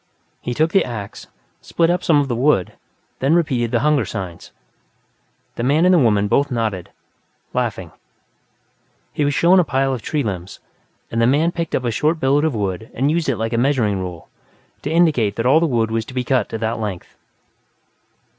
[0.41, 1.27] He took the ax,
[1.61, 2.73] split up some of the wood,
[3.19, 4.49] then repeated the hunger signs.
[5.57, 6.89] The man and the woman both nodded,
[7.53, 7.91] laughing;
[9.13, 10.59] he was shown a pile of tree limbs,
[11.11, 13.59] and the man picked up a short billet of wood and used it like a
[13.59, 14.27] measuring rule,
[14.81, 17.13] to indicate that all the wood was to be cut to that length.